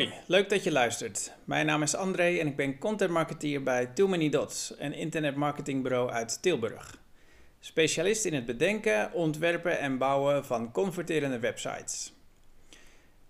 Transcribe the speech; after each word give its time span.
Hoi, 0.00 0.12
leuk 0.26 0.48
dat 0.48 0.64
je 0.64 0.72
luistert. 0.72 1.32
Mijn 1.44 1.66
naam 1.66 1.82
is 1.82 1.94
André 1.94 2.38
en 2.38 2.46
ik 2.46 2.56
ben 2.56 2.78
content 2.78 3.10
marketeer 3.10 3.62
bij 3.62 3.86
Too 3.86 4.08
Many 4.08 4.28
Dots, 4.28 4.74
een 4.78 4.92
internetmarketingbureau 4.92 6.10
uit 6.10 6.42
Tilburg. 6.42 6.98
Specialist 7.58 8.24
in 8.24 8.34
het 8.34 8.46
bedenken, 8.46 9.12
ontwerpen 9.12 9.78
en 9.78 9.98
bouwen 9.98 10.44
van 10.44 10.72
converterende 10.72 11.38
websites. 11.38 12.12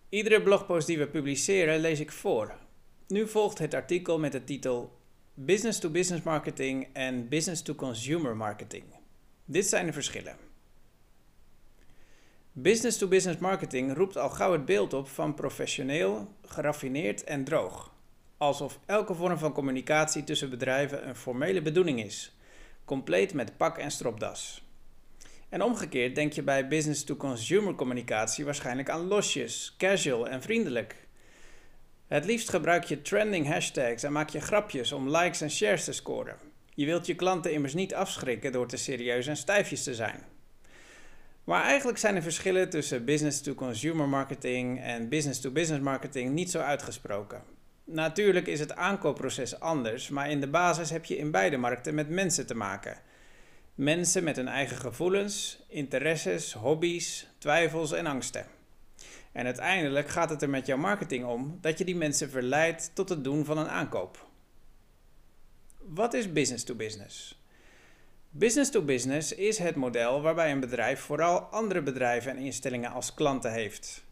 Iedere 0.09 0.43
blogpost 0.43 0.87
die 0.87 0.99
we 0.99 1.07
publiceren 1.07 1.81
lees 1.81 2.01
ik 2.01 2.13
voor. 2.13 2.55
Nu 3.07 3.29
volgt 3.29 3.59
het 3.59 3.75
artikel 3.75 4.19
met 4.19 4.33
de 4.33 4.45
titel 4.45 4.99
Business-to-Business 5.35 6.25
Marketing 6.25 6.89
en 6.93 7.29
Business-to-Consumer 7.29 8.37
Marketing. 8.37 8.85
Dit 9.45 9.67
zijn 9.67 9.87
de 9.87 9.93
verschillen. 9.93 10.50
Business-to-business 12.63 13.39
marketing 13.39 13.97
roept 13.97 14.17
al 14.17 14.29
gauw 14.29 14.53
het 14.53 14.65
beeld 14.65 14.93
op 14.93 15.09
van 15.09 15.35
professioneel, 15.35 16.35
geraffineerd 16.45 17.25
en 17.25 17.45
droog. 17.45 17.95
Alsof 18.37 18.79
elke 18.87 19.15
vorm 19.15 19.39
van 19.39 19.53
communicatie 19.53 20.25
tussen 20.25 20.51
bedrijven 20.51 21.09
een 21.09 21.17
formele 21.17 21.63
bedoeling 21.63 22.05
is, 22.05 22.37
compleet 22.85 23.35
met 23.35 23.57
pak 23.57 23.79
en 23.79 23.91
stropdas. 23.91 24.65
En 25.49 25.63
omgekeerd 25.63 26.15
denk 26.15 26.33
je 26.33 26.43
bij 26.43 26.69
business-to-consumer 26.69 27.75
communicatie 27.75 28.45
waarschijnlijk 28.45 28.91
aan 28.91 29.07
losjes, 29.07 29.75
casual 29.79 30.29
en 30.29 30.43
vriendelijk. 30.43 30.97
Het 32.07 32.25
liefst 32.25 32.49
gebruik 32.49 32.85
je 32.85 33.03
trending 33.03 33.47
hashtags 33.47 34.03
en 34.03 34.13
maak 34.13 34.29
je 34.29 34.41
grapjes 34.41 34.93
om 34.93 35.17
likes 35.17 35.41
en 35.41 35.51
shares 35.51 35.85
te 35.85 35.93
scoren. 35.93 36.37
Je 36.75 36.87
wilt 36.87 37.07
je 37.07 37.15
klanten 37.15 37.53
immers 37.53 37.75
niet 37.75 37.95
afschrikken 37.95 38.53
door 38.53 38.67
te 38.67 38.77
serieus 38.77 39.27
en 39.27 39.37
stijfjes 39.37 39.83
te 39.83 39.95
zijn. 39.95 40.30
Maar 41.51 41.65
eigenlijk 41.65 41.99
zijn 41.99 42.15
de 42.15 42.23
verschillen 42.23 42.71
tussen 42.71 43.05
business-to-consumer 43.05 44.09
marketing 44.09 44.81
en 44.81 45.09
business-to-business 45.09 45.83
marketing 45.83 46.31
niet 46.31 46.51
zo 46.51 46.59
uitgesproken. 46.59 47.43
Natuurlijk 47.85 48.47
is 48.47 48.61
het 48.61 48.75
aankoopproces 48.75 49.61
anders, 49.61 50.09
maar 50.09 50.31
in 50.31 50.41
de 50.41 50.49
basis 50.49 50.91
heb 50.91 51.05
je 51.05 51.17
in 51.17 51.31
beide 51.31 51.57
markten 51.57 51.95
met 51.95 52.09
mensen 52.09 52.47
te 52.47 52.55
maken. 52.55 52.99
Mensen 53.75 54.25
met 54.25 54.37
hun 54.37 54.49
eigen 54.49 54.77
gevoelens, 54.77 55.63
interesses, 55.69 56.53
hobby's, 56.53 57.27
twijfels 57.39 57.93
en 57.93 58.07
angsten. 58.07 58.47
En 59.33 59.45
uiteindelijk 59.45 60.09
gaat 60.09 60.31
het 60.31 60.43
er 60.43 60.51
met 60.51 60.67
jouw 60.67 60.79
marketing 60.79 61.25
om 61.25 61.59
dat 61.61 61.79
je 61.79 61.85
die 61.85 61.97
mensen 61.97 62.31
verleidt 62.31 62.91
tot 62.95 63.09
het 63.09 63.25
doen 63.25 63.45
van 63.45 63.59
een 63.59 63.69
aankoop. 63.69 64.27
Wat 65.79 66.15
is 66.15 66.33
business 66.33 66.65
to 66.65 66.75
business? 66.75 67.40
Business 68.33 68.71
to 68.71 68.83
business 68.83 69.35
is 69.35 69.59
het 69.59 69.77
model 69.77 70.23
waarbij 70.23 70.51
een 70.51 70.61
bedrijf 70.61 71.01
vooral 71.01 71.39
andere 71.39 71.83
bedrijven 71.83 72.31
en 72.31 72.39
instellingen 72.39 72.91
als 72.91 73.15
klanten 73.15 73.53
heeft. 73.53 74.05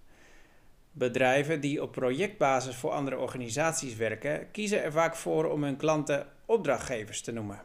Bedrijven 0.92 1.60
die 1.60 1.82
op 1.82 1.92
projectbasis 1.92 2.76
voor 2.76 2.90
andere 2.90 3.18
organisaties 3.18 3.96
werken, 3.96 4.50
kiezen 4.50 4.82
er 4.82 4.92
vaak 4.92 5.16
voor 5.16 5.50
om 5.50 5.62
hun 5.62 5.76
klanten 5.76 6.26
opdrachtgevers 6.46 7.20
te 7.20 7.32
noemen. 7.32 7.62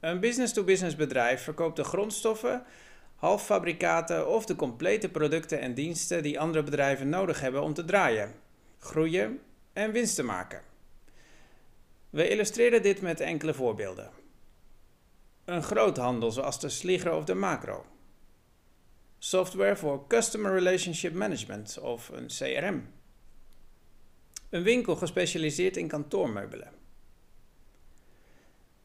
Een 0.00 0.20
business-to-business 0.20 0.96
bedrijf 0.96 1.42
verkoopt 1.42 1.76
de 1.76 1.84
grondstoffen, 1.84 2.64
halffabrikaten 3.16 4.28
of 4.28 4.46
de 4.46 4.56
complete 4.56 5.08
producten 5.08 5.60
en 5.60 5.74
diensten 5.74 6.22
die 6.22 6.40
andere 6.40 6.64
bedrijven 6.64 7.08
nodig 7.08 7.40
hebben 7.40 7.62
om 7.62 7.74
te 7.74 7.84
draaien, 7.84 8.34
groeien 8.78 9.40
en 9.72 9.92
winst 9.92 10.14
te 10.14 10.22
maken. 10.22 10.62
We 12.10 12.28
illustreren 12.28 12.82
dit 12.82 13.00
met 13.00 13.20
enkele 13.20 13.54
voorbeelden. 13.54 14.21
Een 15.52 15.62
groothandel 15.62 16.30
zoals 16.30 16.60
de 16.60 16.68
Sligro 16.68 17.16
of 17.16 17.24
de 17.24 17.34
Macro. 17.34 17.84
Software 19.18 19.76
voor 19.76 20.06
Customer 20.06 20.52
Relationship 20.52 21.14
Management 21.14 21.78
of 21.78 22.08
een 22.08 22.26
CRM. 22.26 22.88
Een 24.50 24.62
winkel 24.62 24.96
gespecialiseerd 24.96 25.76
in 25.76 25.88
kantoormeubelen. 25.88 26.72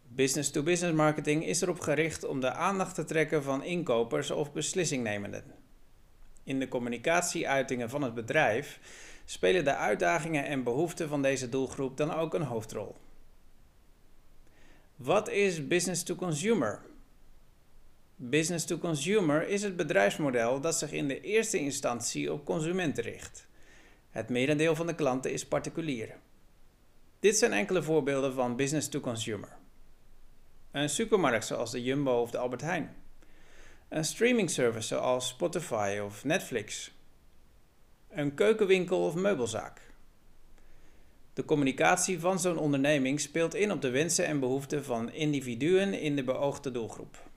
Business-to-business 0.08 0.96
marketing 0.96 1.46
is 1.46 1.62
erop 1.62 1.80
gericht 1.80 2.26
om 2.26 2.40
de 2.40 2.52
aandacht 2.52 2.96
te 2.96 3.04
trekken 3.04 3.44
van 3.44 3.64
inkopers 3.64 4.32
of 4.32 4.54
beslissingnemenden. 4.54 5.44
In 6.44 6.60
de 6.60 6.68
communicatieuitingen 6.68 7.90
van 7.90 8.02
het 8.02 8.14
bedrijf 8.14 8.80
spelen 9.26 9.64
de 9.64 9.76
uitdagingen 9.76 10.46
en 10.46 10.64
behoeften 10.64 11.10
van 11.10 11.22
deze 11.22 11.50
doelgroep 11.50 11.98
dan 11.98 12.14
ook 12.14 12.34
een 12.34 12.42
hoofdrol. 12.42 12.96
Wat 14.98 15.30
is 15.30 15.68
business 15.68 16.04
to 16.04 16.16
consumer? 16.16 16.82
Business 18.16 18.66
to 18.66 18.78
consumer 18.78 19.48
is 19.48 19.64
het 19.64 19.76
bedrijfsmodel 19.76 20.62
dat 20.62 20.76
zich 20.76 20.92
in 20.92 21.08
de 21.08 21.22
eerste 21.22 21.60
instantie 21.60 22.34
op 22.34 22.46
consumenten 22.46 23.04
richt. 23.04 23.48
Het 24.10 24.30
merendeel 24.30 24.76
van 24.76 24.88
de 24.88 24.96
klanten 24.96 25.32
is 25.32 25.48
particulier. 25.48 26.16
Dit 27.20 27.38
zijn 27.38 27.54
enkele 27.54 27.84
voorbeelden 27.84 28.34
van 28.34 28.56
business 28.56 28.90
to 28.90 29.00
consumer. 29.00 29.58
Een 30.72 30.90
supermarkt 30.90 31.46
zoals 31.46 31.72
de 31.72 31.84
Jumbo 31.84 32.22
of 32.22 32.32
de 32.32 32.38
Albert 32.38 32.62
Heijn. 32.62 32.96
Een 33.90 34.06
streaming 34.06 34.50
service 34.50 34.88
zoals 34.88 35.28
Spotify 35.28 36.00
of 36.04 36.24
Netflix. 36.24 36.92
Een 38.10 38.34
keukenwinkel 38.34 39.06
of 39.06 39.16
meubelzaak. 39.16 39.87
De 41.38 41.46
communicatie 41.46 42.20
van 42.20 42.40
zo'n 42.40 42.58
onderneming 42.58 43.20
speelt 43.20 43.56
in 43.56 43.72
op 43.72 43.82
de 43.82 43.90
wensen 43.90 44.26
en 44.26 44.40
behoeften 44.40 44.84
van 44.84 45.12
individuen 45.12 45.94
in 45.94 46.16
de 46.16 46.24
beoogde 46.24 46.72
doelgroep. 46.72 47.30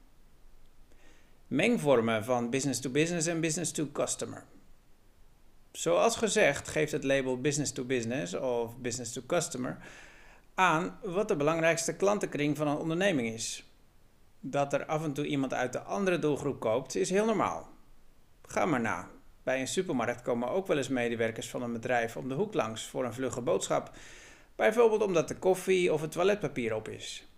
Mengvormen 1.47 2.25
van 2.25 2.51
business 2.51 2.81
to 2.81 2.91
business 2.91 3.27
en 3.27 3.41
business 3.41 3.73
to 3.73 3.89
customer. 3.93 4.45
Zoals 5.73 6.17
gezegd 6.17 6.69
geeft 6.69 6.93
het 6.93 7.05
label 7.05 7.41
business 7.41 7.73
to 7.73 7.85
business 7.85 8.35
of 8.35 8.79
business 8.79 9.13
to 9.13 9.23
customer 9.27 9.79
aan 10.55 10.99
wat 11.03 11.29
de 11.29 11.37
belangrijkste 11.37 11.97
klantenkring 11.97 12.57
van 12.57 12.69
een 12.69 12.77
onderneming 12.77 13.29
is. 13.29 13.65
Dat 14.41 14.73
er 14.73 14.87
af 14.87 15.05
en 15.05 15.13
toe 15.13 15.27
iemand 15.27 15.55
uit 15.55 15.73
de 15.73 15.83
andere 15.83 16.19
doelgroep 16.19 16.61
koopt 16.61 16.95
is 16.95 17.11
heel 17.11 17.25
normaal. 17.25 17.69
Ga 18.43 18.67
maar 18.67 18.81
na. 18.81 19.09
Bij 19.43 19.61
een 19.61 19.69
supermarkt 19.69 20.23
komen 20.23 20.49
ook 20.49 20.67
wel 20.67 20.77
eens 20.77 20.89
medewerkers 20.89 21.49
van 21.49 21.63
een 21.63 21.73
bedrijf 21.73 22.17
om 22.17 22.29
de 22.29 22.35
hoek 22.35 22.55
langs 22.55 22.87
voor 22.87 23.05
een 23.05 23.15
vlugge 23.15 23.41
boodschap. 23.41 23.91
Bijvoorbeeld 24.57 25.03
omdat 25.03 25.29
de 25.29 25.37
koffie 25.37 25.93
of 25.93 26.01
het 26.01 26.13
toiletpapier 26.13 26.75
op 26.75 26.89
is. 26.89 27.29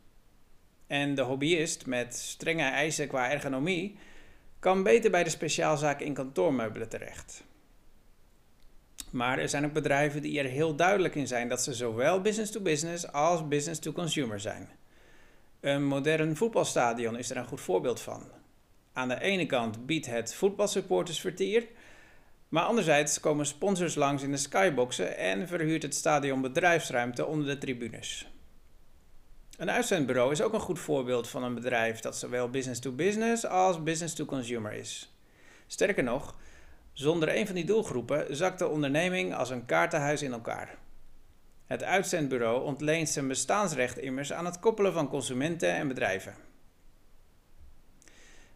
En 0.87 1.15
de 1.15 1.23
hobbyist 1.23 1.87
met 1.87 2.15
strenge 2.15 2.63
eisen 2.63 3.09
qua 3.09 3.31
ergonomie 3.31 3.99
kan 4.59 4.83
beter 4.83 5.11
bij 5.11 5.25
de 5.25 5.31
speciaalzaak 5.31 6.01
in 6.01 6.15
kantoormeubelen 6.15 6.89
terecht. 6.89 7.45
Maar 9.11 9.39
er 9.39 9.49
zijn 9.49 9.65
ook 9.65 9.73
bedrijven 9.73 10.23
die 10.23 10.39
er 10.39 10.45
heel 10.45 10.77
duidelijk 10.77 11.15
in 11.15 11.27
zijn 11.27 11.49
dat 11.49 11.63
ze 11.63 11.75
zowel 11.75 12.21
business 12.21 12.53
to 12.53 12.61
business 12.61 13.13
als 13.13 13.49
business 13.49 13.81
to 13.81 13.93
consumer 13.93 14.41
zijn. 14.41 14.69
Een 15.61 15.85
modern 15.85 16.37
voetbalstadion 16.37 17.17
is 17.17 17.31
er 17.31 17.37
een 17.37 17.47
goed 17.47 17.61
voorbeeld 17.61 18.01
van. 18.01 18.23
Aan 18.93 19.09
de 19.09 19.21
ene 19.21 19.47
kant 19.47 19.87
biedt 19.87 20.07
het 20.07 20.35
voetbalsupportersvertier 20.35 21.67
maar 22.53 22.65
anderzijds 22.65 23.21
komen 23.21 23.47
sponsors 23.47 23.95
langs 23.95 24.23
in 24.23 24.31
de 24.31 24.37
skyboxen 24.37 25.17
en 25.17 25.49
verhuurt 25.49 25.83
het 25.83 25.95
stadion 25.95 26.41
bedrijfsruimte 26.41 27.27
onder 27.27 27.47
de 27.47 27.59
tribunes. 27.59 28.31
Een 29.57 29.71
uitzendbureau 29.71 30.33
is 30.33 30.43
ook 30.43 30.53
een 30.53 30.61
goed 30.61 30.79
voorbeeld 30.79 31.29
van 31.29 31.43
een 31.43 31.55
bedrijf 31.55 32.01
dat 32.01 32.17
zowel 32.17 32.51
business 32.51 32.81
to 32.81 32.93
business 32.93 33.47
als 33.47 33.83
business 33.83 34.15
to 34.15 34.25
consumer 34.25 34.73
is. 34.73 35.17
Sterker 35.67 36.03
nog, 36.03 36.37
zonder 36.93 37.37
een 37.37 37.47
van 37.47 37.55
die 37.55 37.65
doelgroepen 37.65 38.37
zakt 38.37 38.59
de 38.59 38.69
onderneming 38.69 39.35
als 39.35 39.51
een 39.51 39.67
kaartenhuis 39.67 40.23
in 40.23 40.33
elkaar. 40.33 40.79
Het 41.67 41.83
uitzendbureau 41.83 42.65
ontleent 42.65 43.09
zijn 43.09 43.29
bestaansrecht 43.29 43.99
immers 43.99 44.33
aan 44.33 44.45
het 44.45 44.59
koppelen 44.59 44.93
van 44.93 45.09
consumenten 45.09 45.73
en 45.75 45.89
bedrijven. 45.89 46.35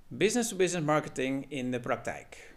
Business 0.09 0.49
to 0.49 0.57
-business 0.57 0.87
marketing 0.87 1.51
in 1.51 1.71
de 1.71 1.81
praktijk. 1.81 2.55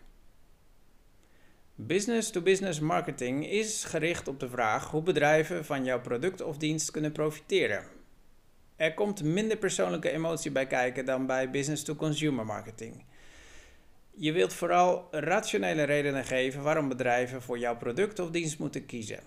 Business-to-business 1.81 2.79
marketing 2.79 3.47
is 3.47 3.83
gericht 3.83 4.27
op 4.27 4.39
de 4.39 4.49
vraag 4.49 4.91
hoe 4.91 5.01
bedrijven 5.01 5.65
van 5.65 5.83
jouw 5.83 6.01
product 6.01 6.41
of 6.41 6.57
dienst 6.57 6.91
kunnen 6.91 7.11
profiteren. 7.11 7.83
Er 8.75 8.93
komt 8.93 9.23
minder 9.23 9.57
persoonlijke 9.57 10.09
emotie 10.11 10.51
bij 10.51 10.67
kijken 10.67 11.05
dan 11.05 11.25
bij 11.25 11.49
business-to-consumer 11.49 12.45
marketing. 12.45 13.03
Je 14.11 14.31
wilt 14.31 14.53
vooral 14.53 15.07
rationele 15.11 15.83
redenen 15.83 16.25
geven 16.25 16.61
waarom 16.61 16.87
bedrijven 16.87 17.41
voor 17.41 17.59
jouw 17.59 17.77
product 17.77 18.19
of 18.19 18.31
dienst 18.31 18.59
moeten 18.59 18.85
kiezen. 18.85 19.19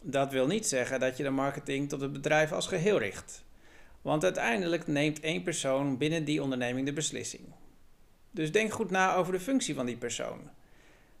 Dat 0.00 0.32
wil 0.32 0.46
niet 0.46 0.66
zeggen 0.66 1.00
dat 1.00 1.16
je 1.16 1.22
de 1.22 1.30
marketing 1.30 1.88
tot 1.88 2.00
het 2.00 2.12
bedrijf 2.12 2.52
als 2.52 2.66
geheel 2.66 2.98
richt. 2.98 3.44
Want 4.02 4.24
uiteindelijk 4.24 4.86
neemt 4.86 5.20
één 5.20 5.42
persoon 5.42 5.98
binnen 5.98 6.24
die 6.24 6.42
onderneming 6.42 6.86
de 6.86 6.92
beslissing. 6.92 7.44
Dus 8.30 8.52
denk 8.52 8.72
goed 8.72 8.90
na 8.90 9.14
over 9.14 9.32
de 9.32 9.40
functie 9.40 9.74
van 9.74 9.86
die 9.86 9.96
persoon 9.96 10.56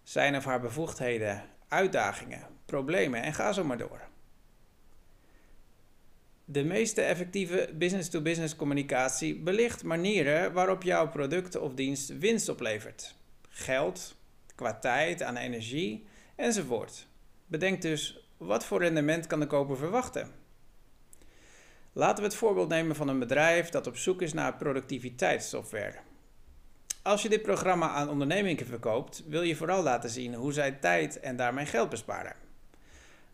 zijn 0.08 0.36
of 0.36 0.44
haar 0.44 0.60
bevoegdheden, 0.60 1.44
uitdagingen, 1.68 2.46
problemen 2.64 3.22
en 3.22 3.34
ga 3.34 3.52
zo 3.52 3.64
maar 3.64 3.78
door. 3.78 4.00
De 6.44 6.64
meeste 6.64 7.02
effectieve 7.02 7.70
business-to-business 7.74 8.56
communicatie 8.56 9.38
belicht 9.38 9.84
manieren 9.84 10.52
waarop 10.52 10.82
jouw 10.82 11.08
product 11.08 11.56
of 11.56 11.74
dienst 11.74 12.18
winst 12.18 12.48
oplevert. 12.48 13.14
Geld, 13.48 14.16
qua 14.54 14.78
tijd 14.78 15.22
aan 15.22 15.36
energie 15.36 16.06
enzovoort. 16.36 17.06
Bedenk 17.46 17.82
dus, 17.82 18.28
wat 18.36 18.64
voor 18.64 18.82
rendement 18.82 19.26
kan 19.26 19.40
de 19.40 19.46
koper 19.46 19.76
verwachten? 19.76 20.30
Laten 21.92 22.22
we 22.22 22.28
het 22.28 22.38
voorbeeld 22.38 22.68
nemen 22.68 22.96
van 22.96 23.08
een 23.08 23.18
bedrijf 23.18 23.68
dat 23.68 23.86
op 23.86 23.96
zoek 23.96 24.22
is 24.22 24.32
naar 24.32 24.56
productiviteitssoftware. 24.56 26.07
Als 27.02 27.22
je 27.22 27.28
dit 27.28 27.42
programma 27.42 27.88
aan 27.88 28.08
ondernemingen 28.08 28.66
verkoopt, 28.66 29.22
wil 29.26 29.42
je 29.42 29.56
vooral 29.56 29.82
laten 29.82 30.10
zien 30.10 30.34
hoe 30.34 30.52
zij 30.52 30.72
tijd 30.72 31.20
en 31.20 31.36
daarmee 31.36 31.66
geld 31.66 31.88
besparen. 31.88 32.36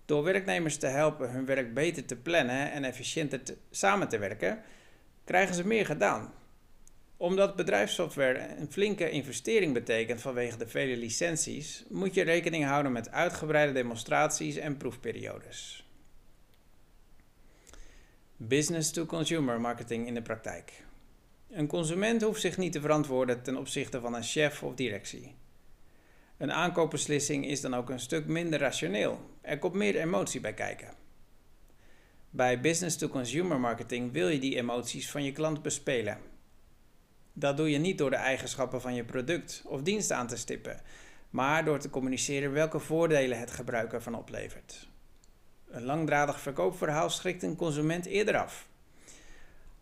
Door 0.05 0.23
werknemers 0.23 0.77
te 0.77 0.87
helpen 0.87 1.31
hun 1.31 1.47
werk 1.47 1.75
beter 1.75 2.05
te 2.05 2.17
plannen 2.17 2.73
en 2.73 2.85
efficiënter 2.85 3.41
samen 3.71 4.09
te 4.09 4.19
werken, 4.19 4.63
krijgen 5.25 5.55
ze 5.55 5.67
meer 5.67 5.87
gedaan. 5.87 6.33
Omdat 7.17 7.57
bedrijfssoftware 7.57 8.57
een 8.59 8.73
flinke 8.73 9.11
investering 9.11 9.73
betekent 9.73 10.21
vanwege 10.21 10.57
de 10.57 10.69
vele 10.69 10.97
licenties, 10.97 11.85
moet 11.89 12.15
je 12.15 12.23
rekening 12.23 12.65
houden 12.65 12.93
met 12.93 13.11
uitgebreide 13.11 13.73
demonstraties 13.73 14.57
en 14.57 14.77
proefperiodes. 14.77 15.89
Business-to-consumer 18.37 19.61
marketing 19.61 20.07
in 20.07 20.15
de 20.15 20.23
praktijk. 20.23 20.84
Een 21.55 21.67
consument 21.67 22.23
hoeft 22.23 22.41
zich 22.41 22.57
niet 22.57 22.73
te 22.73 22.81
verantwoorden 22.81 23.43
ten 23.43 23.57
opzichte 23.57 24.01
van 24.01 24.15
een 24.15 24.23
chef 24.23 24.63
of 24.63 24.75
directie. 24.75 25.35
Een 26.37 26.53
aankoopbeslissing 26.53 27.47
is 27.47 27.61
dan 27.61 27.75
ook 27.75 27.91
een 27.91 28.01
stuk 28.01 28.27
minder 28.27 28.61
rationeel. 28.61 29.21
Er 29.41 29.59
komt 29.59 29.75
meer 29.75 29.97
emotie 29.97 30.41
bij 30.41 30.55
kijken. 30.55 30.95
Bij 32.31 32.61
business-to-consumer 32.61 33.61
marketing 33.61 34.13
wil 34.13 34.29
je 34.29 34.39
die 34.39 34.57
emoties 34.57 35.11
van 35.11 35.25
je 35.25 35.33
klant 35.33 35.63
bespelen. 35.63 36.19
Dat 37.33 37.57
doe 37.57 37.71
je 37.71 37.79
niet 37.79 37.99
door 37.99 38.11
de 38.11 38.17
eigenschappen 38.17 38.81
van 38.81 38.95
je 38.95 39.05
product 39.05 39.63
of 39.67 39.83
dienst 39.83 40.11
aan 40.11 40.27
te 40.27 40.37
stippen, 40.37 40.81
maar 41.31 41.65
door 41.65 41.79
te 41.79 41.91
communiceren 41.91 42.53
welke 42.53 42.79
voordelen 42.79 43.39
het 43.39 43.51
gebruik 43.51 43.93
ervan 43.93 44.15
oplevert. 44.15 44.89
Een 45.69 45.85
langdradig 45.85 46.41
verkoopverhaal 46.41 47.11
schrikt 47.11 47.43
een 47.43 47.57
consument 47.57 48.07
eerder 48.07 48.37
af. 48.37 48.69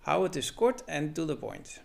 Hou 0.02 0.22
het 0.22 0.32
dus 0.32 0.54
kort 0.54 0.84
en 0.84 1.12
to 1.12 1.24
the 1.24 1.36
point. 1.36 1.82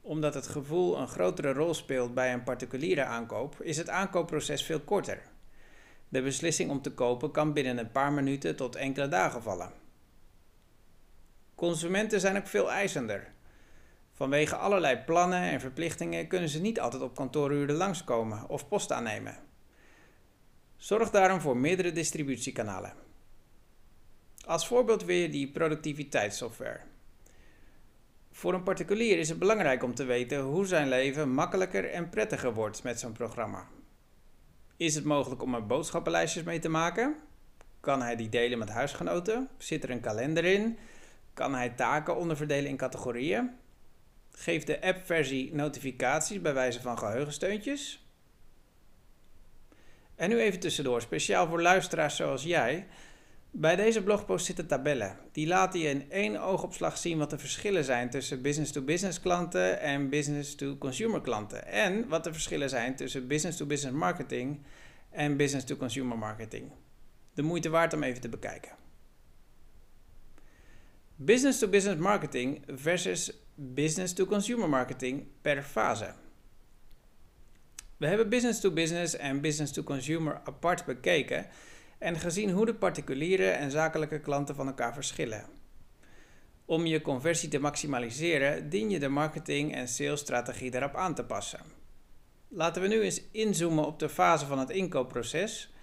Omdat 0.00 0.34
het 0.34 0.46
gevoel 0.46 0.98
een 0.98 1.08
grotere 1.08 1.52
rol 1.52 1.74
speelt 1.74 2.14
bij 2.14 2.32
een 2.32 2.42
particuliere 2.42 3.04
aankoop, 3.04 3.62
is 3.62 3.76
het 3.76 3.88
aankoopproces 3.88 4.64
veel 4.64 4.80
korter. 4.80 5.22
De 6.08 6.22
beslissing 6.22 6.70
om 6.70 6.82
te 6.82 6.92
kopen 6.92 7.30
kan 7.30 7.52
binnen 7.52 7.78
een 7.78 7.92
paar 7.92 8.12
minuten 8.12 8.56
tot 8.56 8.76
enkele 8.76 9.08
dagen 9.08 9.42
vallen. 9.42 9.72
Consumenten 11.54 12.20
zijn 12.20 12.36
ook 12.36 12.46
veel 12.46 12.70
eisender. 12.70 13.32
Vanwege 14.12 14.56
allerlei 14.56 14.96
plannen 14.96 15.42
en 15.42 15.60
verplichtingen 15.60 16.26
kunnen 16.26 16.48
ze 16.48 16.60
niet 16.60 16.80
altijd 16.80 17.02
op 17.02 17.14
kantooruren 17.14 17.76
langskomen 17.76 18.48
of 18.48 18.68
post 18.68 18.92
aannemen. 18.92 19.36
Zorg 20.76 21.10
daarom 21.10 21.40
voor 21.40 21.56
meerdere 21.56 21.92
distributiekanalen. 21.92 22.92
Als 24.50 24.66
voorbeeld 24.66 25.04
weer 25.04 25.30
die 25.30 25.48
productiviteitssoftware. 25.48 26.80
Voor 28.32 28.54
een 28.54 28.62
particulier 28.62 29.18
is 29.18 29.28
het 29.28 29.38
belangrijk 29.38 29.82
om 29.82 29.94
te 29.94 30.04
weten 30.04 30.40
hoe 30.40 30.66
zijn 30.66 30.88
leven 30.88 31.30
makkelijker 31.30 31.90
en 31.90 32.08
prettiger 32.08 32.54
wordt 32.54 32.82
met 32.82 33.00
zo'n 33.00 33.12
programma. 33.12 33.68
Is 34.76 34.94
het 34.94 35.04
mogelijk 35.04 35.42
om 35.42 35.54
er 35.54 35.66
boodschappenlijstjes 35.66 36.42
mee 36.42 36.58
te 36.58 36.68
maken? 36.68 37.16
Kan 37.80 38.02
hij 38.02 38.16
die 38.16 38.28
delen 38.28 38.58
met 38.58 38.68
huisgenoten? 38.68 39.48
Zit 39.58 39.84
er 39.84 39.90
een 39.90 40.00
kalender 40.00 40.44
in? 40.44 40.78
Kan 41.34 41.54
hij 41.54 41.68
taken 41.68 42.16
onderverdelen 42.16 42.70
in 42.70 42.76
categorieën? 42.76 43.50
Geeft 44.30 44.66
de 44.66 44.82
app-versie 44.82 45.54
notificaties 45.54 46.40
bij 46.40 46.54
wijze 46.54 46.80
van 46.80 46.98
geheugensteuntjes? 46.98 48.04
En 50.14 50.28
nu 50.28 50.40
even 50.40 50.60
tussendoor, 50.60 51.00
speciaal 51.00 51.46
voor 51.46 51.62
luisteraars 51.62 52.16
zoals 52.16 52.42
jij. 52.42 52.86
Bij 53.52 53.76
deze 53.76 54.02
blogpost 54.02 54.46
zitten 54.46 54.66
tabellen. 54.66 55.16
Die 55.32 55.46
laten 55.46 55.80
je 55.80 55.88
in 55.88 56.10
één 56.10 56.36
oogopslag 56.36 56.98
zien 56.98 57.18
wat 57.18 57.30
de 57.30 57.38
verschillen 57.38 57.84
zijn 57.84 58.10
tussen 58.10 58.42
business-to-business 58.42 59.20
klanten 59.20 59.80
en 59.80 60.08
business-to-consumer 60.08 61.20
klanten. 61.20 61.66
En 61.66 62.08
wat 62.08 62.24
de 62.24 62.32
verschillen 62.32 62.68
zijn 62.68 62.96
tussen 62.96 63.26
business-to-business 63.26 63.96
marketing 63.96 64.60
en 65.10 65.36
business-to-consumer 65.36 66.18
marketing. 66.18 66.72
De 67.34 67.42
moeite 67.42 67.68
waard 67.68 67.92
om 67.92 68.02
even 68.02 68.20
te 68.20 68.28
bekijken. 68.28 68.72
Business-to-business 71.16 72.00
marketing 72.00 72.62
versus 72.66 73.32
business-to-consumer 73.54 74.68
marketing 74.68 75.26
per 75.40 75.62
fase. 75.62 76.14
We 77.96 78.06
hebben 78.06 78.28
business-to-business 78.28 79.16
en 79.16 79.40
business-to-consumer 79.40 80.40
apart 80.44 80.84
bekeken 80.84 81.46
en 82.00 82.18
gezien 82.18 82.50
hoe 82.50 82.66
de 82.66 82.74
particuliere 82.74 83.50
en 83.50 83.70
zakelijke 83.70 84.20
klanten 84.20 84.54
van 84.54 84.66
elkaar 84.66 84.94
verschillen. 84.94 85.44
Om 86.64 86.86
je 86.86 87.02
conversie 87.02 87.48
te 87.48 87.58
maximaliseren, 87.58 88.68
dien 88.68 88.90
je 88.90 88.98
de 88.98 89.08
marketing- 89.08 89.74
en 89.74 89.88
salesstrategie 89.88 90.70
daarop 90.70 90.94
aan 90.94 91.14
te 91.14 91.24
passen. 91.24 91.60
Laten 92.48 92.82
we 92.82 92.88
nu 92.88 93.00
eens 93.00 93.22
inzoomen 93.30 93.86
op 93.86 93.98
de 93.98 94.08
fase 94.08 94.46
van 94.46 94.58
het 94.58 94.70
inkoopproces 94.70 95.74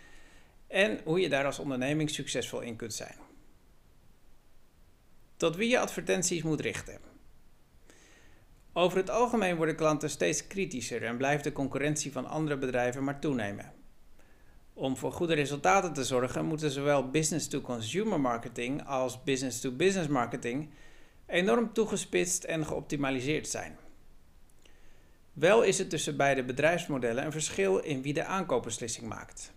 en 0.68 1.00
hoe 1.04 1.20
je 1.20 1.30
daar 1.30 1.46
als 1.46 1.60
onderneming 1.60 2.10
succesvol 2.10 2.60
in 2.60 2.76
kunt 2.76 2.94
zijn. 2.94 3.16
Tot 5.36 5.56
wie 5.56 5.70
je 5.70 5.80
advertenties 5.80 6.44
moet 6.44 6.62
richten. 6.62 7.00
Over 8.74 8.98
het 8.98 9.10
algemeen 9.10 9.56
worden 9.56 9.76
klanten 9.76 10.10
steeds 10.10 10.48
kritischer 10.48 11.04
en 11.04 11.18
blijft 11.18 11.44
de 11.44 11.52
concurrentie 11.52 12.12
van 12.12 12.26
andere 12.26 12.58
bedrijven 12.58 13.04
maar 13.04 13.20
toenemen. 13.20 13.77
Om 14.78 14.98
voor 14.98 15.12
goede 15.12 15.34
resultaten 15.34 15.94
te 15.94 16.04
zorgen, 16.04 16.46
moeten 16.46 16.72
zowel 16.72 17.10
business-to-consumer 17.10 18.20
marketing 18.20 18.86
als 18.86 19.24
business-to-business 19.24 20.08
marketing 20.08 20.70
enorm 21.26 21.74
toegespitst 21.74 22.44
en 22.44 22.66
geoptimaliseerd 22.66 23.48
zijn. 23.48 23.78
Wel 25.34 25.64
is 25.64 25.80
er 25.80 25.88
tussen 25.88 26.18
beide 26.18 26.44
bedrijfsmodellen 26.44 27.26
een 27.26 27.32
verschil 27.32 27.78
in 27.78 28.02
wie 28.02 28.14
de 28.14 28.24
aankoopbeslissing 28.24 29.08
maakt. 29.08 29.52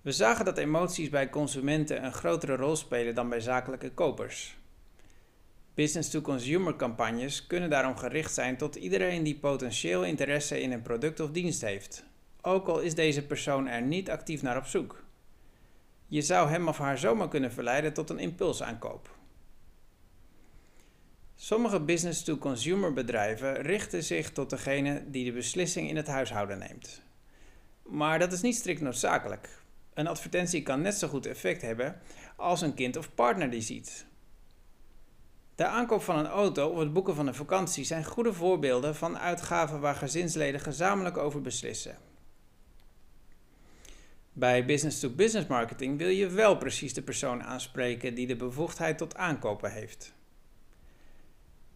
We 0.00 0.12
zagen 0.12 0.44
dat 0.44 0.58
emoties 0.58 1.08
bij 1.08 1.30
consumenten 1.30 2.04
een 2.04 2.12
grotere 2.12 2.56
rol 2.56 2.76
spelen 2.76 3.14
dan 3.14 3.28
bij 3.28 3.40
zakelijke 3.40 3.90
kopers. 3.90 4.56
Business-to-consumer 5.74 6.76
campagnes 6.76 7.46
kunnen 7.46 7.70
daarom 7.70 7.96
gericht 7.96 8.34
zijn 8.34 8.56
tot 8.56 8.74
iedereen 8.74 9.22
die 9.22 9.38
potentieel 9.38 10.04
interesse 10.04 10.60
in 10.60 10.72
een 10.72 10.82
product 10.82 11.20
of 11.20 11.30
dienst 11.30 11.60
heeft, 11.60 12.04
ook 12.44 12.68
al 12.68 12.80
is 12.80 12.94
deze 12.94 13.26
persoon 13.26 13.68
er 13.68 13.82
niet 13.82 14.10
actief 14.10 14.42
naar 14.42 14.56
op 14.56 14.66
zoek. 14.66 15.04
Je 16.06 16.22
zou 16.22 16.48
hem 16.48 16.68
of 16.68 16.78
haar 16.78 16.98
zomaar 16.98 17.28
kunnen 17.28 17.52
verleiden 17.52 17.92
tot 17.92 18.10
een 18.10 18.18
impulsaankoop. 18.18 19.16
Sommige 21.34 21.80
business-to-consumer 21.80 22.92
bedrijven 22.92 23.54
richten 23.54 24.02
zich 24.02 24.32
tot 24.32 24.50
degene 24.50 25.02
die 25.06 25.24
de 25.24 25.32
beslissing 25.32 25.88
in 25.88 25.96
het 25.96 26.06
huishouden 26.06 26.58
neemt. 26.58 27.02
Maar 27.82 28.18
dat 28.18 28.32
is 28.32 28.40
niet 28.40 28.56
strikt 28.56 28.80
noodzakelijk. 28.80 29.62
Een 29.94 30.06
advertentie 30.06 30.62
kan 30.62 30.82
net 30.82 30.94
zo 30.94 31.08
goed 31.08 31.26
effect 31.26 31.62
hebben 31.62 32.00
als 32.36 32.60
een 32.60 32.74
kind 32.74 32.96
of 32.96 33.14
partner 33.14 33.50
die 33.50 33.60
ziet. 33.60 34.06
De 35.54 35.66
aankoop 35.66 36.02
van 36.02 36.18
een 36.18 36.26
auto 36.26 36.68
of 36.68 36.78
het 36.78 36.92
boeken 36.92 37.14
van 37.14 37.26
een 37.26 37.34
vakantie 37.34 37.84
zijn 37.84 38.04
goede 38.04 38.32
voorbeelden 38.32 38.94
van 38.94 39.18
uitgaven 39.18 39.80
waar 39.80 39.94
gezinsleden 39.94 40.60
gezamenlijk 40.60 41.16
over 41.16 41.40
beslissen. 41.40 41.96
Bij 44.36 44.64
business-to-business 44.64 45.46
marketing 45.46 45.98
wil 45.98 46.08
je 46.08 46.26
wel 46.26 46.56
precies 46.56 46.94
de 46.94 47.02
persoon 47.02 47.42
aanspreken 47.42 48.14
die 48.14 48.26
de 48.26 48.36
bevoegdheid 48.36 48.98
tot 48.98 49.16
aankopen 49.16 49.72
heeft. 49.72 50.12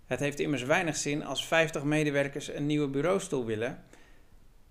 Het 0.07 0.21
heeft 0.21 0.41
immers 0.41 0.63
weinig 0.63 0.97
zin 0.97 1.25
als 1.25 1.47
50 1.47 1.83
medewerkers 1.85 2.49
een 2.49 2.67
nieuwe 2.67 2.89
bureaustoel 2.89 3.45
willen. 3.45 3.85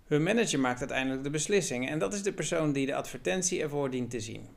Hun 0.05 0.23
manager 0.23 0.59
maakt 0.59 0.79
uiteindelijk 0.79 1.23
de 1.23 1.29
beslissing 1.29 1.89
en 1.89 1.99
dat 1.99 2.13
is 2.13 2.23
de 2.23 2.33
persoon 2.33 2.71
die 2.71 2.85
de 2.85 2.95
advertentie 2.95 3.61
ervoor 3.61 3.89
dient 3.89 4.09
te 4.09 4.19
zien. 4.19 4.47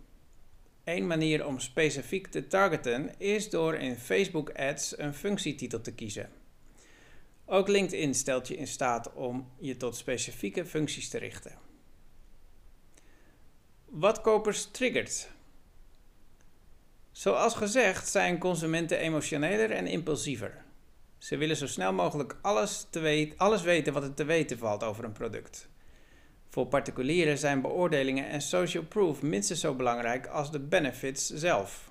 Een 0.84 1.06
manier 1.06 1.46
om 1.46 1.58
specifiek 1.58 2.26
te 2.26 2.46
targeten 2.46 3.18
is 3.18 3.50
door 3.50 3.74
in 3.74 3.96
Facebook 3.96 4.50
Ads 4.50 4.98
een 4.98 5.14
functietitel 5.14 5.80
te 5.80 5.94
kiezen. 5.94 6.30
Ook 7.44 7.68
LinkedIn 7.68 8.14
stelt 8.14 8.48
je 8.48 8.56
in 8.56 8.66
staat 8.66 9.12
om 9.12 9.48
je 9.58 9.76
tot 9.76 9.96
specifieke 9.96 10.66
functies 10.66 11.08
te 11.08 11.18
richten. 11.18 11.69
Wat 13.90 14.20
kopers 14.20 14.64
triggert. 14.64 15.30
Zoals 17.10 17.54
gezegd 17.54 18.08
zijn 18.08 18.38
consumenten 18.38 18.98
emotioneler 18.98 19.70
en 19.70 19.86
impulsiever. 19.86 20.64
Ze 21.18 21.36
willen 21.36 21.56
zo 21.56 21.66
snel 21.66 21.92
mogelijk 21.92 22.36
alles, 22.42 22.86
te 22.90 23.32
alles 23.36 23.62
weten 23.62 23.92
wat 23.92 24.02
er 24.02 24.14
te 24.14 24.24
weten 24.24 24.58
valt 24.58 24.84
over 24.84 25.04
een 25.04 25.12
product. 25.12 25.68
Voor 26.48 26.66
particulieren 26.66 27.38
zijn 27.38 27.60
beoordelingen 27.60 28.28
en 28.28 28.40
social 28.40 28.84
proof 28.84 29.22
minstens 29.22 29.60
zo 29.60 29.74
belangrijk 29.74 30.26
als 30.26 30.50
de 30.50 30.60
benefits 30.60 31.26
zelf. 31.26 31.90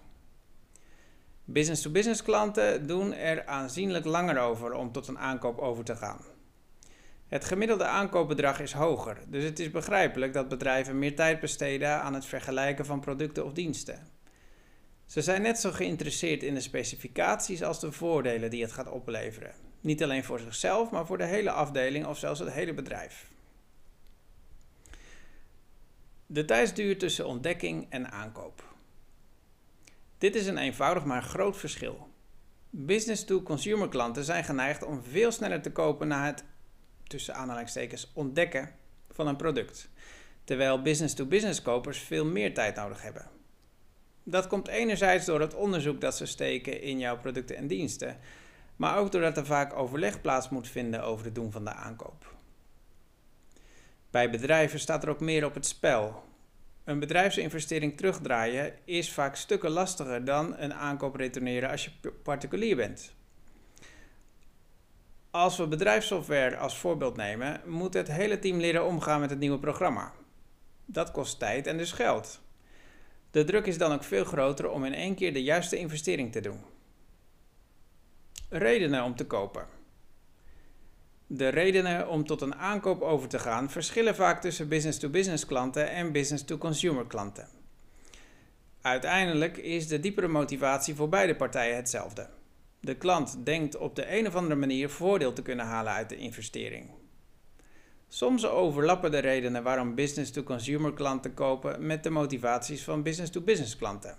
Business-to-business 1.46 2.24
klanten 2.24 2.88
doen 2.88 3.14
er 3.14 3.46
aanzienlijk 3.46 4.06
langer 4.06 4.40
over 4.40 4.74
om 4.74 4.92
tot 4.92 5.08
een 5.08 5.20
aankoop 5.20 5.58
over 5.58 5.84
te 5.84 5.96
gaan. 5.96 6.20
Het 7.30 7.46
gemiddelde 7.46 7.86
aankoopbedrag 7.86 8.60
is 8.60 8.74
hoger, 8.74 9.18
dus 9.28 9.44
het 9.44 9.60
is 9.60 9.72
begrijpelijk 9.72 10.34
dat 10.34 10.48
bedrijven 10.48 11.00
meer 11.00 11.16
tijd 11.16 11.40
besteden 11.40 12.02
aan 12.02 12.14
het 12.14 12.26
vergelijken 12.26 12.86
van 12.86 13.00
producten 13.00 13.46
of 13.46 13.54
diensten. 13.54 14.08
Ze 15.06 15.22
zijn 15.22 15.42
net 15.42 15.60
zo 15.60 15.72
geïnteresseerd 15.72 16.44
in 16.44 16.54
de 16.54 16.62
specificaties 16.62 17.64
als 17.64 17.80
de 17.80 17.92
voordelen 17.92 18.50
die 18.50 18.62
het 18.62 18.72
gaat 18.72 18.90
opleveren. 18.90 19.54
Niet 19.82 20.04
alleen 20.04 20.24
voor 20.24 20.40
zichzelf, 20.40 20.92
maar 20.92 21.06
voor 21.06 21.18
de 21.18 21.26
hele 21.26 21.52
afdeling 21.52 22.06
of 22.06 22.18
zelfs 22.18 22.40
het 22.40 22.52
hele 22.52 22.74
bedrijf. 22.74 23.30
De 26.26 26.46
tijdsduur 26.46 26.98
tussen 26.98 27.28
ontdekking 27.28 27.86
en 27.90 28.12
aankoop. 28.12 28.64
Dit 30.18 30.36
is 30.36 30.48
een 30.48 30.58
eenvoudig 30.58 31.06
maar 31.06 31.24
groot 31.24 31.58
verschil. 31.58 32.08
Business-to-consumer 32.70 33.90
klanten 33.90 34.24
zijn 34.24 34.44
geneigd 34.44 34.84
om 34.84 35.04
veel 35.04 35.32
sneller 35.32 35.62
te 35.62 35.72
kopen 35.72 36.08
na 36.08 36.26
het 36.26 36.44
tussen 37.10 37.36
aanhalingstekens 37.36 38.12
ontdekken 38.14 38.76
van 39.12 39.28
een 39.28 39.36
product, 39.36 39.90
terwijl 40.44 40.82
business-to-business 40.82 41.62
kopers 41.62 42.00
veel 42.00 42.26
meer 42.26 42.54
tijd 42.54 42.76
nodig 42.76 43.02
hebben. 43.02 43.30
Dat 44.24 44.48
komt 44.48 44.68
enerzijds 44.68 45.26
door 45.26 45.40
het 45.40 45.54
onderzoek 45.54 46.02
dat 46.02 46.18
ze 46.18 46.26
steken 46.26 46.82
in 46.82 47.00
jouw 47.00 47.18
producten 47.18 47.56
en 47.56 47.68
diensten, 47.68 48.18
maar 48.76 48.98
ook 48.98 49.12
doordat 49.12 49.38
er 49.38 49.46
vaak 49.46 49.74
overleg 49.74 50.22
plaats 50.22 50.50
moet 50.50 50.68
vinden 50.68 51.04
over 51.04 51.26
het 51.26 51.36
doen 51.36 51.52
van 51.52 51.64
de 51.64 51.74
aankoop. 51.74 52.34
Bij 54.10 54.30
bedrijven 54.30 54.80
staat 54.80 55.04
er 55.04 55.10
ook 55.10 55.20
meer 55.20 55.46
op 55.46 55.54
het 55.54 55.66
spel. 55.66 56.24
Een 56.84 57.00
bedrijfsinvestering 57.00 57.98
terugdraaien 57.98 58.74
is 58.86 59.12
vaak 59.12 59.36
stukken 59.36 59.70
lastiger 59.70 60.26
dan 60.26 60.58
een 60.58 60.74
aankoop 60.74 61.16
retourneren 61.16 61.70
als 61.70 61.84
je 61.84 62.12
particulier 62.24 62.76
bent. 62.76 63.14
Als 65.32 65.58
we 65.58 65.68
bedrijfssoftware 65.68 66.58
als 66.58 66.78
voorbeeld 66.78 67.16
nemen, 67.16 67.62
moet 67.66 67.94
het 67.94 68.08
hele 68.08 68.40
team 68.40 68.60
leren 68.60 68.86
omgaan 68.86 69.20
met 69.20 69.30
het 69.30 69.40
nieuwe 69.40 69.60
programma. 69.60 70.14
Dat 70.86 71.12
kost 71.12 71.40
tijd 71.40 71.68
en 71.68 71.78
dus 71.78 71.92
geld. 71.92 72.42
De 73.32 73.44
druk 73.44 73.66
is 73.66 73.78
dan 73.78 73.92
ook 73.92 74.04
veel 74.04 74.24
groter 74.24 74.70
om 74.70 74.86
in 74.86 74.94
één 74.94 75.16
keer 75.16 75.34
de 75.34 75.44
juiste 75.44 75.78
investering 75.78 76.32
te 76.32 76.42
doen. 76.42 76.60
Redenen 78.50 79.04
om 79.04 79.16
te 79.16 79.26
kopen. 79.26 79.68
De 81.28 81.48
redenen 81.48 82.08
om 82.08 82.26
tot 82.26 82.42
een 82.42 82.56
aankoop 82.56 83.02
over 83.02 83.30
te 83.30 83.40
gaan 83.40 83.70
verschillen 83.70 84.16
vaak 84.16 84.42
tussen 84.42 84.68
business-to-business 84.68 85.46
klanten 85.46 85.90
en 85.90 86.12
business-to-consumer 86.12 87.08
klanten. 87.08 87.48
Uiteindelijk 88.82 89.58
is 89.58 89.88
de 89.88 90.00
diepere 90.00 90.28
motivatie 90.28 90.96
voor 90.96 91.10
beide 91.10 91.36
partijen 91.36 91.76
hetzelfde. 91.76 92.39
De 92.80 92.96
klant 92.96 93.46
denkt 93.46 93.78
op 93.78 93.96
de 93.96 94.18
een 94.18 94.28
of 94.28 94.36
andere 94.36 94.56
manier 94.56 94.90
voordeel 94.90 95.34
te 95.34 95.42
kunnen 95.42 95.66
halen 95.66 95.94
uit 95.94 96.10
de 96.10 96.18
investering. 96.18 96.90
Soms 98.08 98.48
overlappen 98.48 99.12
de 99.12 99.18
redenen 99.18 99.64
waarom 99.64 99.96
business-to-consumer 99.96 100.94
klanten 100.94 101.34
kopen 101.34 101.86
met 101.86 102.04
de 102.04 102.10
motivaties 102.10 102.84
van 102.84 103.04
business-to-business 103.04 103.76
klanten. 103.76 104.18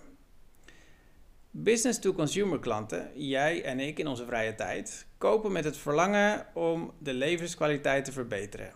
Business-to-consumer 1.50 2.59
klanten, 2.59 3.11
jij 3.14 3.64
en 3.64 3.81
ik 3.81 3.99
in 3.99 4.07
onze 4.07 4.26
vrije 4.26 4.55
tijd, 4.55 5.07
kopen 5.19 5.52
met 5.52 5.64
het 5.64 5.76
verlangen 5.76 6.47
om 6.55 6.93
de 6.99 7.14
levenskwaliteit 7.14 8.05
te 8.05 8.12
verbeteren. 8.12 8.73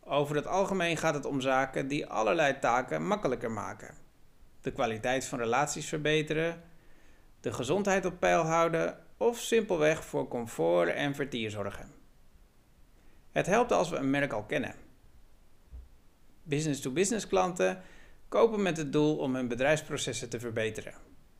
Over 0.00 0.36
het 0.36 0.46
algemeen 0.46 0.96
gaat 0.96 1.14
het 1.14 1.24
om 1.24 1.40
zaken 1.40 1.88
die 1.88 2.06
allerlei 2.06 2.58
taken 2.58 3.06
makkelijker 3.06 3.50
maken. 3.50 3.94
De 4.60 4.72
kwaliteit 4.72 5.24
van 5.24 5.38
relaties 5.38 5.88
verbeteren, 5.88 6.62
de 7.42 7.52
gezondheid 7.52 8.04
op 8.04 8.20
peil 8.20 8.42
houden 8.42 8.98
of 9.16 9.38
simpelweg 9.38 10.04
voor 10.04 10.28
comfort 10.28 10.88
en 10.88 11.14
vertier 11.14 11.50
zorgen. 11.50 11.90
Het 13.30 13.46
helpt 13.46 13.72
als 13.72 13.90
we 13.90 13.96
een 13.96 14.10
merk 14.10 14.32
al 14.32 14.42
kennen. 14.42 14.74
Business-to-business 16.42 17.26
klanten 17.26 17.82
kopen 18.28 18.62
met 18.62 18.76
het 18.76 18.92
doel 18.92 19.16
om 19.16 19.34
hun 19.34 19.48
bedrijfsprocessen 19.48 20.28
te 20.28 20.40
verbeteren. 20.40 20.94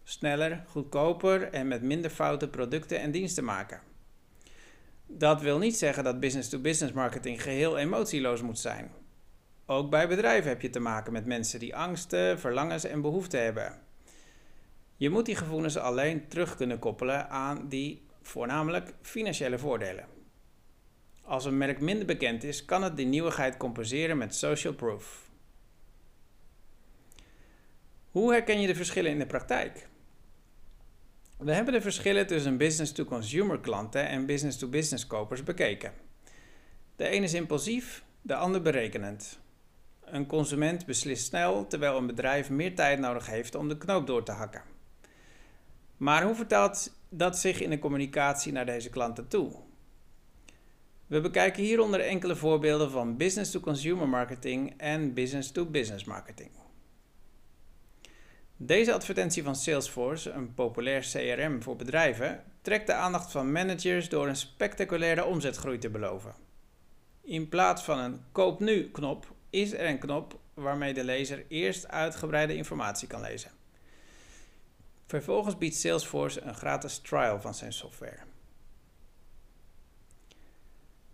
Sneller, 0.05 0.65
goedkoper 0.67 1.53
en 1.53 1.69
met 1.69 1.83
minder 1.83 2.11
foute 2.11 2.49
producten 2.49 3.01
en 3.01 3.11
diensten 3.11 3.45
maken. 3.45 3.81
Dat 5.07 5.41
wil 5.41 5.59
niet 5.59 5.77
zeggen 5.77 6.05
dat 6.05 6.21
business-to-business 6.21 6.93
marketing 6.95 7.43
geheel 7.43 7.79
emotieloos 7.79 8.43
moet 8.43 8.59
zijn. 8.59 8.91
Ook 9.67 9.91
bij 9.91 10.09
bedrijven 10.09 10.49
heb 10.49 10.61
je 10.61 10.71
te 10.71 10.81
maken 10.81 11.13
met 11.13 11.27
mensen 11.27 11.59
die 11.59 11.77
angsten, 11.77 12.39
verlangens 12.39 12.85
en 12.85 13.01
behoeften 13.01 13.43
hebben. 13.43 13.81
Je 15.03 15.11
moet 15.11 15.27
die 15.27 15.37
gevoelens 15.37 15.77
alleen 15.77 16.29
terug 16.29 16.57
kunnen 16.57 16.79
koppelen 16.79 17.31
aan 17.31 17.69
die 17.69 18.07
voornamelijk 18.21 18.95
financiële 19.01 19.59
voordelen. 19.59 20.07
Als 21.23 21.45
een 21.45 21.59
merk 21.59 21.81
minder 21.81 22.07
bekend 22.07 22.45
is, 22.45 22.65
kan 22.65 22.83
het 22.83 22.97
die 22.97 23.07
nieuwigheid 23.07 23.57
compenseren 23.57 24.19
met 24.19 24.35
social 24.35 24.73
proof. 24.73 25.31
Hoe 28.11 28.33
herken 28.33 28.61
je 28.61 28.67
de 28.67 28.75
verschillen 28.75 29.11
in 29.11 29.19
de 29.19 29.27
praktijk? 29.27 29.89
We 31.39 31.53
hebben 31.53 31.75
de 31.75 31.81
verschillen 31.81 32.27
tussen 32.27 32.57
business-to-consumer 32.57 33.61
klanten 33.61 34.09
en 34.09 34.27
business-to-business 34.27 35.07
kopers 35.07 35.43
bekeken. 35.43 35.93
De 36.97 37.07
ene 37.07 37.25
is 37.25 37.35
impulsief, 37.35 38.05
de 38.21 38.35
ander 38.35 38.63
berekenend. 38.63 39.41
Een 40.05 40.27
consument 40.27 40.87
beslist 40.87 41.27
snel, 41.27 41.67
terwijl 41.67 41.97
een 41.97 42.07
bedrijf 42.07 42.51
meer 42.51 42.75
tijd 42.75 42.99
nodig 42.99 43.27
heeft 43.27 43.55
om 43.55 43.69
de 43.69 43.79
knoop 43.79 44.07
door 44.07 44.25
te 44.25 44.33
hakken. 44.33 44.72
Maar 46.03 46.23
hoe 46.23 46.35
vertaalt 46.35 46.93
dat 47.09 47.39
zich 47.39 47.61
in 47.61 47.71
de 47.71 47.79
communicatie 47.79 48.53
naar 48.53 48.67
deze 48.67 48.91
klanten 48.91 49.29
toe? 49.29 49.53
We 51.07 51.21
bekijken 51.21 51.63
hieronder 51.63 52.01
enkele 52.01 52.37
voorbeelden 52.37 52.91
van 52.91 53.17
business-to-consumer 53.17 54.09
marketing 54.09 54.75
en 54.77 55.15
business-to-business 55.15 56.05
marketing. 56.05 56.51
Deze 58.57 58.93
advertentie 58.93 59.43
van 59.43 59.57
Salesforce, 59.57 60.31
een 60.31 60.55
populair 60.55 61.01
CRM 61.01 61.63
voor 61.63 61.77
bedrijven, 61.77 62.45
trekt 62.63 62.87
de 62.87 62.95
aandacht 62.95 63.33
van 63.33 63.53
managers 63.53 64.09
door 64.09 64.29
een 64.29 64.37
spectaculaire 64.37 65.25
omzetgroei 65.25 65.79
te 65.79 65.91
beloven. 65.91 66.35
In 67.21 67.49
plaats 67.49 67.83
van 67.83 67.99
een 67.99 68.21
koop 68.33 68.61
nu 68.61 68.91
knop 68.91 69.35
is 69.51 69.73
er 69.73 69.89
een 69.89 69.99
knop 69.99 70.39
waarmee 70.55 70.95
de 70.95 71.05
lezer 71.05 71.45
eerst 71.49 71.89
uitgebreide 71.89 72.57
informatie 72.57 73.09
kan 73.09 73.21
lezen. 73.21 73.62
Vervolgens 75.13 75.59
biedt 75.59 75.77
Salesforce 75.77 76.41
een 76.41 76.55
gratis 76.55 76.99
trial 76.99 77.41
van 77.41 77.55
zijn 77.55 77.73
software. 77.73 78.19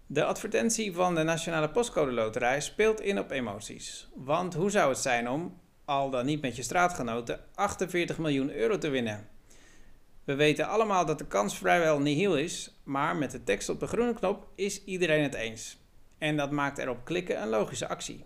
De 0.06 0.24
advertentie 0.24 0.92
van 0.92 1.14
de 1.14 1.22
Nationale 1.22 1.70
Postcode 1.70 2.12
Loterij 2.12 2.60
speelt 2.60 3.00
in 3.00 3.18
op 3.18 3.30
emoties. 3.30 4.08
Want 4.14 4.54
hoe 4.54 4.70
zou 4.70 4.88
het 4.88 4.98
zijn 4.98 5.28
om, 5.28 5.60
al 5.84 6.10
dan 6.10 6.26
niet 6.26 6.42
met 6.42 6.56
je 6.56 6.62
straatgenoten, 6.62 7.40
48 7.54 8.18
miljoen 8.18 8.52
euro 8.52 8.78
te 8.78 8.88
winnen? 8.88 9.28
We 10.24 10.34
weten 10.34 10.68
allemaal 10.68 11.06
dat 11.06 11.18
de 11.18 11.26
kans 11.26 11.58
vrijwel 11.58 12.00
nihil 12.00 12.36
is, 12.36 12.80
maar 12.84 13.16
met 13.16 13.30
de 13.30 13.44
tekst 13.44 13.68
op 13.68 13.80
de 13.80 13.86
groene 13.86 14.14
knop 14.14 14.48
is 14.54 14.84
iedereen 14.84 15.22
het 15.22 15.34
eens. 15.34 15.78
En 16.18 16.36
dat 16.36 16.50
maakt 16.50 16.78
erop 16.78 17.04
klikken 17.04 17.42
een 17.42 17.48
logische 17.48 17.88
actie. 17.88 18.24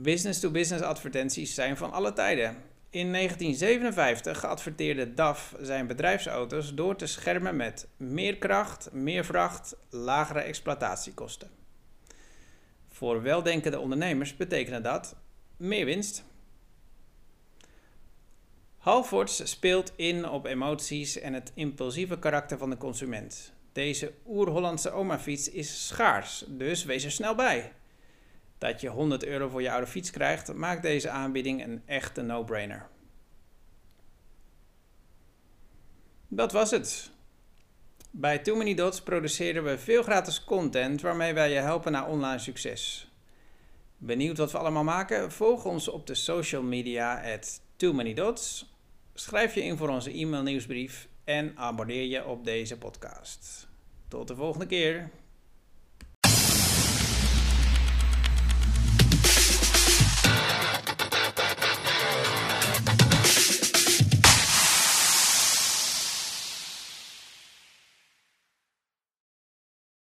Business-to-business 0.00 0.82
advertenties 0.82 1.54
zijn 1.54 1.76
van 1.76 1.92
alle 1.92 2.12
tijden. 2.12 2.56
In 2.90 3.12
1957 3.12 4.44
adverteerde 4.44 5.14
DAF 5.14 5.54
zijn 5.60 5.86
bedrijfsauto's 5.86 6.74
door 6.74 6.96
te 6.96 7.06
schermen 7.06 7.56
met 7.56 7.88
meer 7.96 8.36
kracht, 8.36 8.92
meer 8.92 9.24
vracht, 9.24 9.76
lagere 9.90 10.40
exploitatiekosten. 10.40 11.50
Voor 12.88 13.22
weldenkende 13.22 13.78
ondernemers 13.78 14.36
betekende 14.36 14.80
dat 14.80 15.16
meer 15.56 15.84
winst. 15.84 16.24
Halfords 18.76 19.50
speelt 19.50 19.92
in 19.96 20.28
op 20.28 20.46
emoties 20.46 21.18
en 21.18 21.32
het 21.32 21.52
impulsieve 21.54 22.18
karakter 22.18 22.58
van 22.58 22.70
de 22.70 22.76
consument. 22.76 23.52
Deze 23.72 24.12
oer-Hollandse 24.26 24.90
oma-fiets 24.90 25.50
is 25.50 25.86
schaars, 25.86 26.44
dus 26.48 26.84
wees 26.84 27.04
er 27.04 27.10
snel 27.10 27.34
bij 27.34 27.72
dat 28.58 28.80
je 28.80 28.88
100 28.88 29.24
euro 29.24 29.48
voor 29.48 29.62
je 29.62 29.70
oude 29.70 29.86
fiets 29.86 30.10
krijgt, 30.10 30.54
maakt 30.54 30.82
deze 30.82 31.10
aanbieding 31.10 31.64
een 31.64 31.82
echte 31.86 32.22
no-brainer. 32.22 32.88
Dat 36.28 36.52
was 36.52 36.70
het. 36.70 37.10
Bij 38.10 38.38
Too 38.38 38.56
Many 38.56 38.74
Dots 38.74 39.02
produceren 39.02 39.64
we 39.64 39.78
veel 39.78 40.02
gratis 40.02 40.44
content 40.44 41.00
waarmee 41.00 41.34
wij 41.34 41.50
je 41.50 41.58
helpen 41.58 41.92
naar 41.92 42.08
online 42.08 42.38
succes. 42.38 43.12
Benieuwd 43.96 44.38
wat 44.38 44.52
we 44.52 44.58
allemaal 44.58 44.84
maken? 44.84 45.32
Volg 45.32 45.64
ons 45.64 45.88
op 45.88 46.06
de 46.06 46.14
social 46.14 46.62
media 46.62 47.34
at 47.34 47.60
Too 47.76 47.92
Many 47.92 48.14
Dots. 48.14 48.74
Schrijf 49.14 49.54
je 49.54 49.62
in 49.62 49.76
voor 49.76 49.88
onze 49.88 50.12
e-mail 50.12 50.42
nieuwsbrief 50.42 51.08
en 51.24 51.52
abonneer 51.56 52.04
je 52.04 52.26
op 52.26 52.44
deze 52.44 52.78
podcast. 52.78 53.68
Tot 54.08 54.28
de 54.28 54.34
volgende 54.34 54.66
keer. 54.66 55.10